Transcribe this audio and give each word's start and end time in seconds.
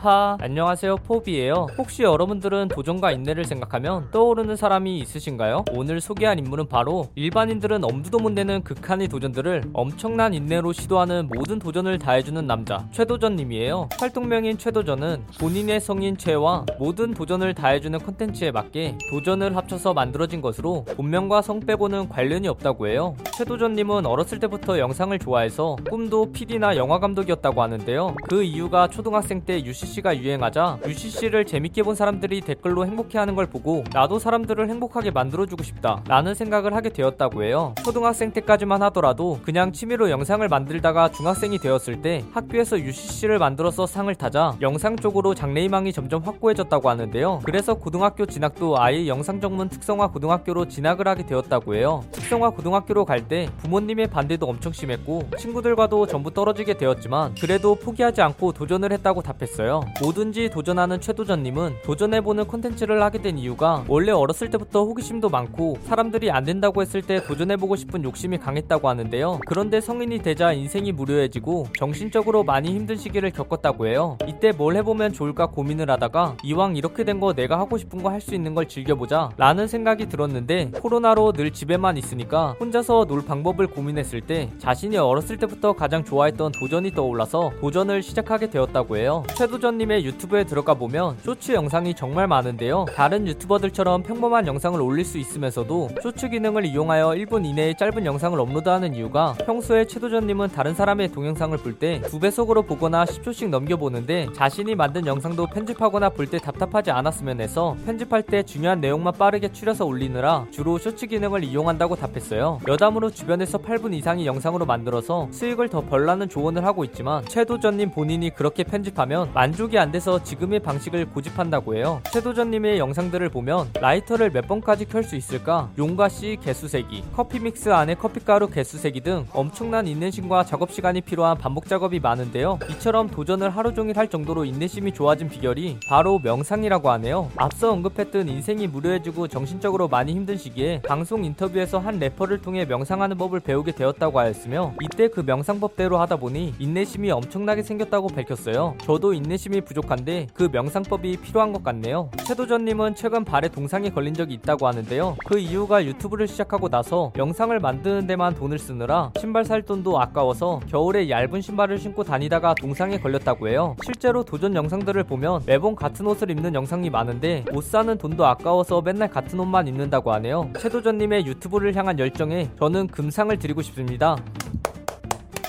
하하 0.00 0.38
안녕하세요 0.40 0.96
포비예요. 0.96 1.66
혹시 1.76 2.02
여러분들은 2.04 2.68
도전과 2.68 3.12
인내를 3.12 3.44
생각하면 3.44 4.10
떠오르는 4.10 4.56
사람이 4.56 4.98
있으신가요? 4.98 5.66
오늘 5.72 6.00
소개한 6.00 6.38
인물은 6.38 6.68
바로 6.68 7.08
일반인들은 7.16 7.84
엄두도 7.84 8.18
못 8.18 8.32
내는 8.32 8.62
극한의 8.62 9.08
도전들을 9.08 9.64
엄청난 9.74 10.32
인내로 10.32 10.72
시도하는 10.72 11.28
모든 11.28 11.58
도전을 11.58 11.98
다해주는 11.98 12.46
남자 12.46 12.88
최도전님이에요. 12.92 13.90
활동명인 13.98 14.56
최도전은 14.56 15.24
본인의 15.38 15.80
성인 15.80 16.16
최와 16.16 16.64
모든 16.78 17.12
도전을 17.12 17.52
다해주는 17.52 17.98
컨텐츠에 17.98 18.52
맞게 18.52 18.96
도전을 19.10 19.54
합쳐서 19.54 19.92
만들어진 19.92 20.40
것으로 20.40 20.84
본명과 20.96 21.42
성 21.42 21.60
빼고는 21.60 22.08
관련이 22.08 22.48
없다고 22.48 22.88
해요. 22.88 23.16
최도전님은 23.36 24.06
어렸을 24.06 24.40
때부터 24.40 24.78
영상을 24.78 25.18
좋아해서 25.18 25.76
꿈도 25.90 26.32
PD나 26.32 26.76
영화 26.76 26.98
감독이었다고 26.98 27.60
하는데요. 27.60 28.14
그 28.28 28.42
이유가 28.42 28.88
초등학생 28.88 29.44
때 29.44 29.62
UCC 29.62 29.89
가 30.02 30.16
유행하자 30.16 30.78
UCC를 30.86 31.44
재밌게 31.44 31.82
본 31.82 31.94
사람들이 31.94 32.40
댓글로 32.42 32.86
행복해하는 32.86 33.34
걸 33.34 33.46
보고 33.46 33.84
나도 33.92 34.18
사람들을 34.18 34.70
행복하게 34.70 35.10
만들어주고 35.10 35.62
싶다 35.62 36.02
라는 36.06 36.34
생각을 36.34 36.74
하게 36.74 36.90
되었다고 36.90 37.42
해요. 37.42 37.74
초등학생 37.84 38.32
때까지만 38.32 38.82
하더라도 38.84 39.40
그냥 39.42 39.72
취미로 39.72 40.08
영상을 40.10 40.46
만들다가 40.48 41.10
중학생이 41.10 41.58
되었을 41.58 42.02
때 42.02 42.24
학교에서 42.32 42.78
UCC를 42.78 43.38
만들어서 43.38 43.86
상을 43.86 44.14
타자 44.14 44.56
영상 44.60 44.96
쪽으로 44.96 45.34
장래희망이 45.34 45.92
점점 45.92 46.22
확고해졌다고 46.22 46.88
하는데요. 46.88 47.40
그래서 47.44 47.74
고등학교 47.74 48.26
진학도 48.26 48.80
아예 48.80 49.06
영상 49.08 49.40
전문 49.40 49.68
특성화 49.68 50.08
고등학교로 50.08 50.68
진학을 50.68 51.08
하게 51.08 51.26
되었다고 51.26 51.74
해요. 51.74 52.04
특성화 52.12 52.50
고등학교로 52.50 53.04
갈 53.04 53.20
때 53.28 53.48
부모님의 53.58 54.06
반대도 54.08 54.46
엄청 54.46 54.72
심했고 54.72 55.28
친구들과도 55.38 56.06
전부 56.06 56.32
떨어지게 56.32 56.78
되었지만 56.78 57.34
그래도 57.40 57.74
포기하지 57.74 58.22
않고 58.22 58.52
도전을 58.52 58.92
했다고 58.92 59.20
답했어요. 59.22 59.79
뭐든지 60.00 60.50
도전하는 60.50 61.00
최도전님은 61.00 61.76
도전해보는 61.84 62.46
콘텐츠를 62.46 63.02
하게 63.02 63.20
된 63.22 63.38
이유가 63.38 63.84
원래 63.88 64.12
어렸을 64.12 64.50
때부터 64.50 64.84
호기심도 64.84 65.28
많고 65.28 65.78
사람들이 65.84 66.30
안 66.30 66.44
된다고 66.44 66.80
했을 66.82 67.02
때 67.02 67.22
도전해보고 67.24 67.76
싶은 67.76 68.02
욕심이 68.04 68.38
강했다고 68.38 68.88
하는데요. 68.88 69.40
그런데 69.46 69.80
성인이 69.80 70.18
되자 70.20 70.52
인생이 70.52 70.92
무료해지고 70.92 71.66
정신적으로 71.78 72.44
많이 72.44 72.70
힘든 72.74 72.96
시기를 72.96 73.30
겪었다고 73.30 73.86
해요. 73.86 74.18
이때 74.26 74.52
뭘 74.52 74.76
해보면 74.76 75.12
좋을까 75.12 75.46
고민을 75.46 75.90
하다가 75.90 76.36
이왕 76.44 76.76
이렇게 76.76 77.04
된 77.04 77.20
거 77.20 77.34
내가 77.34 77.58
하고 77.58 77.76
싶은 77.76 78.02
거 78.02 78.08
할 78.10 78.20
수 78.20 78.34
있는 78.34 78.54
걸 78.54 78.66
즐겨보자 78.68 79.30
라는 79.36 79.66
생각이 79.66 80.08
들었는데 80.08 80.72
코로나로 80.80 81.32
늘 81.32 81.50
집에만 81.52 81.96
있으니까 81.96 82.54
혼자서 82.60 83.04
놀 83.06 83.24
방법을 83.24 83.66
고민했을 83.66 84.20
때 84.22 84.50
자신이 84.58 84.96
어렸을 84.96 85.36
때부터 85.38 85.72
가장 85.74 86.04
좋아했던 86.04 86.52
도전이 86.58 86.92
떠올라서 86.94 87.52
도전을 87.60 88.02
시작하게 88.02 88.50
되었다고 88.50 88.96
해요. 88.96 89.22
최도전 89.36 89.69
님의 89.78 90.04
유튜브에 90.04 90.44
들어가 90.44 90.74
보면 90.74 91.16
쇼츠 91.22 91.52
영상이 91.52 91.94
정말 91.94 92.26
많은데요. 92.26 92.86
다른 92.94 93.26
유튜버들처럼 93.26 94.02
평범한 94.02 94.46
영상을 94.46 94.80
올릴 94.80 95.04
수 95.04 95.18
있으면서도 95.18 95.90
쇼츠 96.02 96.28
기능을 96.30 96.64
이용하여 96.66 97.08
1분 97.10 97.44
이내의 97.46 97.76
짧은 97.76 98.04
영상을 98.06 98.38
업로드하는 98.38 98.94
이유가 98.94 99.34
평소에 99.46 99.86
최도전님은 99.86 100.48
다른 100.48 100.74
사람의 100.74 101.12
동영상을 101.12 101.56
볼 101.58 101.78
때 101.78 102.00
두 102.10 102.18
배속으로 102.18 102.62
보거나 102.62 103.04
10초씩 103.04 103.48
넘겨보는데 103.48 104.28
자신이 104.34 104.74
만든 104.74 105.06
영상도 105.06 105.46
편집하거나 105.46 106.10
볼 106.10 106.26
때 106.30 106.38
답답하지 106.38 106.90
않았으면 106.90 107.40
해서 107.40 107.76
편집할 107.86 108.22
때 108.22 108.42
중요한 108.42 108.80
내용만 108.80 109.14
빠르게 109.18 109.50
추려서 109.52 109.84
올리느라 109.84 110.46
주로 110.50 110.78
쇼츠 110.78 111.06
기능을 111.06 111.42
이용한다고 111.44 111.96
답했어요. 111.96 112.60
여담으로 112.68 113.10
주변에서 113.10 113.58
8분 113.58 113.94
이상의 113.94 114.26
영상으로 114.26 114.66
만들어서 114.66 115.28
수익을 115.32 115.68
더 115.68 115.80
벌라는 115.80 116.28
조언을 116.28 116.64
하고 116.64 116.84
있지만 116.84 117.24
최도전님 117.26 117.90
본인이 117.90 118.30
그렇게 118.30 118.62
편집하면 118.64 119.30
만족 119.34 119.59
이 119.68 119.76
안 119.78 119.92
돼서 119.92 120.22
지금의 120.22 120.60
방식을 120.60 121.06
고집한다고 121.10 121.74
해요. 121.76 122.00
최도전님의 122.12 122.78
영상들을 122.78 123.28
보면 123.28 123.70
라이터를 123.80 124.30
몇 124.30 124.46
번까지 124.48 124.86
켤 124.86 125.02
수 125.02 125.16
있을까? 125.16 125.70
용과 125.78 126.08
씨 126.08 126.36
개수세기, 126.42 127.04
커피 127.14 127.38
믹스 127.40 127.70
안에 127.70 127.94
커피가루 127.94 128.48
개수세기 128.48 129.00
등 129.00 129.26
엄청난 129.32 129.86
인내심과 129.86 130.44
작업 130.44 130.72
시간이 130.72 131.00
필요한 131.00 131.36
반복 131.38 131.66
작업이 131.66 132.00
많은데요. 132.00 132.58
이처럼 132.70 133.08
도전을 133.08 133.50
하루 133.50 133.72
종일 133.74 133.96
할 133.98 134.08
정도로 134.08 134.44
인내심이 134.44 134.92
좋아진 134.92 135.28
비결이 135.28 135.80
바로 135.88 136.18
명상이라고 136.18 136.90
하네요. 136.90 137.30
앞서 137.36 137.70
언급했던 137.72 138.28
인생이 138.28 138.66
무료해지고 138.66 139.28
정신적으로 139.28 139.88
많이 139.88 140.12
힘든 140.12 140.36
시기에 140.36 140.82
방송 140.82 141.24
인터뷰에서 141.24 141.78
한 141.78 141.98
래퍼를 141.98 142.42
통해 142.42 142.64
명상하는 142.64 143.16
법을 143.18 143.40
배우게 143.40 143.72
되었다고 143.72 144.18
하였으며 144.18 144.74
이때 144.82 145.08
그 145.08 145.20
명상법대로 145.20 145.98
하다 145.98 146.16
보니 146.16 146.54
인내심이 146.58 147.10
엄청나게 147.10 147.62
생겼다고 147.62 148.08
밝혔어요. 148.08 148.74
저도 148.82 149.12
인내 149.14 149.36
심이 149.50 149.60
부족한데 149.62 150.28
그 150.32 150.48
명상법이 150.52 151.16
필요한 151.16 151.52
것 151.52 151.64
같네요. 151.64 152.08
최도전님은 152.24 152.94
최근 152.94 153.24
발에 153.24 153.48
동상이 153.48 153.90
걸린 153.90 154.14
적이 154.14 154.34
있다고 154.34 154.68
하는데요. 154.68 155.16
그 155.26 155.40
이유가 155.40 155.84
유튜브를 155.84 156.28
시작하고 156.28 156.68
나서 156.68 157.12
영상을 157.18 157.58
만드는 157.58 158.06
데만 158.06 158.36
돈을 158.36 158.60
쓰느라 158.60 159.10
신발 159.18 159.44
살 159.44 159.62
돈도 159.62 160.00
아까워서 160.00 160.60
겨울에 160.68 161.10
얇은 161.10 161.40
신발을 161.40 161.78
신고 161.78 162.04
다니다가 162.04 162.54
동상에 162.54 163.00
걸렸다고 163.00 163.48
해요. 163.48 163.74
실제로 163.82 164.22
도전 164.22 164.54
영상들을 164.54 165.02
보면 165.02 165.42
매번 165.46 165.74
같은 165.74 166.06
옷을 166.06 166.30
입는 166.30 166.54
영상이 166.54 166.88
많은데 166.88 167.44
옷 167.52 167.64
사는 167.64 167.98
돈도 167.98 168.24
아까워서 168.24 168.80
맨날 168.82 169.10
같은 169.10 169.40
옷만 169.40 169.66
입는다고 169.66 170.12
하네요. 170.12 170.48
최도전님의 170.60 171.26
유튜브를 171.26 171.74
향한 171.74 171.98
열정에 171.98 172.48
저는 172.60 172.86
금상을 172.86 173.36
드리고 173.36 173.62
싶습니다. 173.62 174.16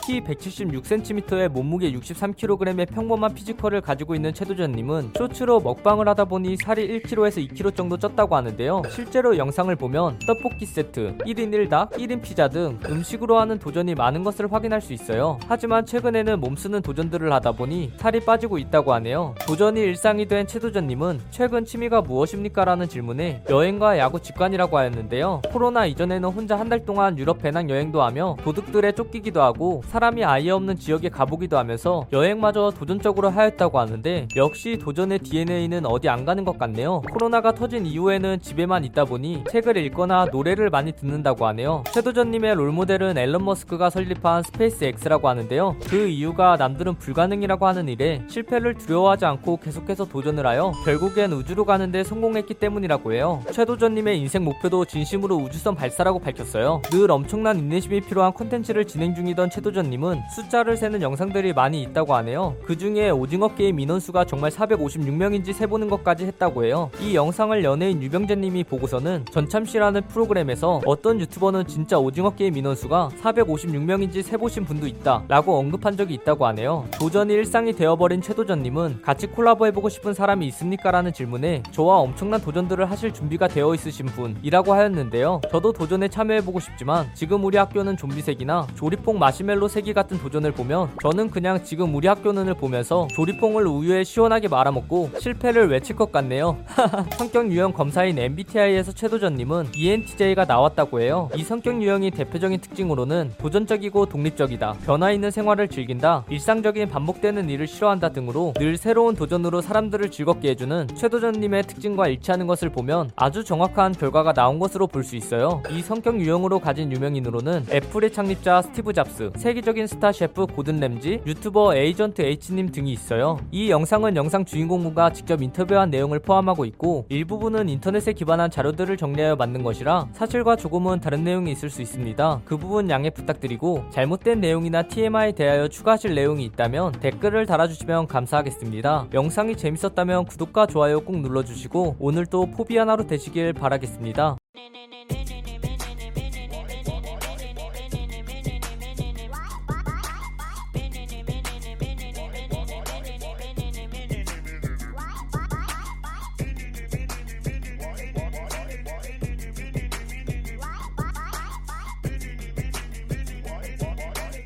키 0.03 0.19
176cm의 0.21 1.47
몸무게 1.49 1.91
63kg의 1.93 2.91
평범한 2.91 3.35
physical을 3.35 3.81
가지고 3.81 4.15
있는 4.15 4.33
최도전님은 4.33 5.11
쇼츠로 5.15 5.59
먹방을 5.59 6.07
하다 6.09 6.25
보니 6.25 6.57
살이 6.57 6.87
1kg에서 7.01 7.47
2kg 7.51 7.75
정도 7.75 7.97
쪘다고 7.97 8.31
하는데요. 8.31 8.81
실제로 8.89 9.37
영상을 9.37 9.73
보면 9.75 10.17
떡볶이 10.25 10.65
세트, 10.65 11.17
1인 11.19 11.69
1닭, 11.69 11.91
1인 11.91 12.21
피자 12.23 12.47
등 12.47 12.79
음식으로 12.83 13.37
하는 13.37 13.59
도전이 13.59 13.93
많은 13.93 14.23
것을 14.23 14.51
확인할 14.51 14.81
수 14.81 14.93
있어요. 14.93 15.37
하지만 15.47 15.85
최근에는 15.85 16.39
몸쓰는 16.39 16.81
도전들을 16.81 17.31
하다 17.33 17.51
보니 17.51 17.93
살이 17.97 18.19
빠지고 18.21 18.57
있다고 18.57 18.93
하네요. 18.93 19.35
도전이 19.45 19.79
일상이 19.81 20.25
된 20.27 20.47
최도전님은 20.47 21.19
최근 21.29 21.63
취미가 21.63 22.01
무엇입니까? 22.01 22.65
라는 22.65 22.89
질문에 22.89 23.43
여행과 23.49 23.99
야구 23.99 24.19
직관이라고 24.19 24.77
하였는데요. 24.77 25.43
코로나 25.51 25.85
이전에는 25.85 26.29
혼자 26.29 26.57
한 26.57 26.71
달 26.71 26.85
동안 26.85 27.17
유럽 27.17 27.39
배낭 27.41 27.69
여행도 27.69 28.01
하며 28.01 28.37
도둑들에 28.45 28.93
쫓기기도 28.93 29.41
하고 29.41 29.83
사람이 29.91 30.23
아예 30.23 30.51
없는 30.51 30.77
지역에 30.77 31.09
가보기도 31.09 31.57
하면서 31.57 32.07
여행마저 32.13 32.71
도전적으로 32.79 33.29
하였다고 33.29 33.77
하는데 33.77 34.29
역시 34.37 34.77
도전의 34.77 35.19
DNA는 35.19 35.85
어디 35.85 36.07
안 36.07 36.23
가는 36.23 36.45
것 36.45 36.57
같네요. 36.57 37.01
코로나가 37.11 37.51
터진 37.51 37.85
이후에는 37.85 38.39
집에만 38.39 38.85
있다 38.85 39.03
보니 39.03 39.43
책을 39.49 39.75
읽거나 39.75 40.27
노래를 40.31 40.69
많이 40.69 40.93
듣는다고 40.93 41.45
하네요. 41.47 41.83
최도전님의 41.91 42.55
롤모델은 42.55 43.17
앨런 43.17 43.43
머스크가 43.43 43.89
설립한 43.89 44.43
스페이스 44.43 44.85
X라고 44.85 45.27
하는데요. 45.27 45.75
그 45.89 46.07
이유가 46.07 46.55
남들은 46.55 46.95
불가능이라고 46.95 47.67
하는 47.67 47.89
일에 47.89 48.23
실패를 48.29 48.75
두려워하지 48.75 49.25
않고 49.25 49.57
계속해서 49.57 50.05
도전을 50.05 50.47
하여 50.47 50.71
결국엔 50.85 51.33
우주로 51.33 51.65
가는데 51.65 52.05
성공했기 52.05 52.53
때문이라고 52.53 53.11
해요. 53.11 53.43
최도전님의 53.51 54.21
인생 54.21 54.45
목표도 54.45 54.85
진심으로 54.85 55.35
우주선 55.35 55.75
발사라고 55.75 56.19
밝혔어요. 56.19 56.81
늘 56.91 57.11
엄청난 57.11 57.59
인내심이 57.59 57.99
필요한 57.99 58.31
콘텐츠를 58.31 58.85
진행 58.85 59.13
중이던 59.13 59.49
최도전 59.49 59.80
님은 59.89 60.21
숫자를 60.35 60.77
세는 60.77 61.01
영상들이 61.01 61.53
많이 61.53 61.81
있다고 61.81 62.13
하네요. 62.15 62.55
그 62.65 62.77
중에 62.77 63.09
오징어 63.09 63.47
게임 63.55 63.79
인원수가 63.79 64.25
정말 64.25 64.51
456명인지 64.51 65.53
세보는 65.53 65.89
것까지 65.89 66.25
했다고 66.25 66.65
해요. 66.65 66.89
이 67.01 67.15
영상을 67.15 67.63
연예인 67.63 68.01
유병재님이 68.03 68.63
보고서는 68.65 69.25
전참시라는 69.31 70.03
프로그램에서 70.07 70.81
어떤 70.85 71.19
유튜버는 71.19 71.67
진짜 71.67 71.97
오징어 71.97 72.31
게임 72.35 72.57
인원수가 72.57 73.11
456명인지 73.21 74.21
세보신 74.23 74.65
분도 74.65 74.87
있다 74.87 75.23
라고 75.27 75.57
언급한 75.57 75.97
적이 75.97 76.15
있다고 76.15 76.45
하네요. 76.47 76.85
도전이 76.99 77.33
일상이 77.33 77.73
되어버린 77.73 78.21
최도전님은 78.21 79.01
같이 79.01 79.27
콜라보 79.27 79.65
해보고 79.67 79.89
싶은 79.89 80.13
사람이 80.13 80.47
있습니까? 80.47 80.91
라는 80.91 81.13
질문에 81.13 81.63
저와 81.71 81.97
엄청난 81.97 82.41
도전들을 82.41 82.89
하실 82.89 83.13
준비가 83.13 83.47
되어 83.47 83.73
있으신 83.73 84.05
분이라고 84.07 84.73
하였는데요. 84.73 85.41
저도 85.51 85.73
도전에 85.73 86.07
참여해보고 86.07 86.59
싶지만 86.59 87.09
지금 87.13 87.43
우리 87.43 87.57
학교는 87.57 87.97
좀비색이나 87.97 88.67
조리퐁 88.75 89.19
마시멜로 89.19 89.67
세기 89.71 89.93
같은 89.93 90.17
도전을 90.19 90.51
보면 90.51 90.89
저는 91.01 91.29
그냥 91.31 91.63
지금 91.63 91.95
우리 91.95 92.05
학교는을 92.09 92.55
보면서 92.55 93.07
조리퐁을 93.15 93.65
우유에 93.65 94.03
시원하게 94.03 94.49
말아먹고 94.49 95.11
실패를 95.17 95.69
외칠 95.69 95.95
것 95.95 96.11
같네요. 96.11 96.57
성격 97.17 97.49
유형 97.49 97.71
검사인 97.71 98.17
MBTI에서 98.19 98.91
최도전님은 98.91 99.69
ENTJ가 99.73 100.43
나왔다고 100.43 100.99
해요. 100.99 101.29
이 101.37 101.43
성격 101.43 101.81
유형이 101.81 102.11
대표적인 102.11 102.59
특징으로는 102.59 103.31
도전적이고 103.37 104.07
독립적이다. 104.07 104.73
변화 104.85 105.11
있는 105.11 105.31
생활을 105.31 105.69
즐긴다. 105.69 106.25
일상적인 106.29 106.89
반복되는 106.89 107.49
일을 107.49 107.65
싫어한다 107.65 108.09
등으로 108.09 108.53
늘 108.57 108.75
새로운 108.75 109.15
도전으로 109.15 109.61
사람들을 109.61 110.11
즐겁게 110.11 110.49
해주는 110.49 110.89
최도전님의 110.97 111.63
특징과 111.63 112.09
일치하는 112.09 112.45
것을 112.45 112.69
보면 112.69 113.11
아주 113.15 113.45
정확한 113.45 113.93
결과가 113.93 114.33
나온 114.33 114.59
것으로 114.59 114.87
볼 114.87 115.01
수 115.01 115.15
있어요. 115.15 115.63
이 115.71 115.81
성격 115.81 116.19
유형으로 116.19 116.59
가진 116.59 116.91
유명인으로는 116.91 117.65
애플의 117.71 118.11
창립자 118.11 118.61
스티브 118.61 118.93
잡스, 118.93 119.31
세계 119.37 119.60
세계적인 119.61 119.87
스타 119.87 120.11
셰프 120.11 120.47
고든 120.47 120.79
램지, 120.79 121.21
유튜버 121.25 121.75
에이전트 121.75 122.21
H님 122.21 122.71
등이 122.71 122.91
있어요. 122.91 123.37
이 123.51 123.69
영상은 123.69 124.15
영상 124.15 124.43
주인공분과 124.43 125.13
직접 125.13 125.41
인터뷰한 125.41 125.91
내용을 125.91 126.19
포함하고 126.19 126.65
있고 126.65 127.05
일부분은 127.09 127.69
인터넷에 127.69 128.13
기반한 128.13 128.49
자료들을 128.49 128.97
정리하여 128.97 129.35
만든 129.35 129.63
것이라 129.63 130.07
사실과 130.13 130.55
조금은 130.55 130.99
다른 130.99 131.23
내용이 131.23 131.51
있을 131.51 131.69
수 131.69 131.81
있습니다. 131.81 132.41
그 132.43 132.57
부분 132.57 132.89
양해 132.89 133.09
부탁드리고 133.09 133.85
잘못된 133.91 134.41
내용이나 134.41 134.83
TMI에 134.83 135.33
대하여 135.33 135.67
추가하실 135.67 136.15
내용이 136.15 136.43
있다면 136.45 136.93
댓글을 136.93 137.45
달아주시면 137.45 138.07
감사하겠습니다. 138.07 139.07
영상이 139.13 139.55
재밌었다면 139.55 140.25
구독과 140.25 140.65
좋아요 140.67 141.01
꼭 141.01 141.17
눌러주시고 141.17 141.97
오늘도 141.99 142.49
하루 142.87 143.05
되시길 143.05 143.53
바라겠습니다. 143.53 144.37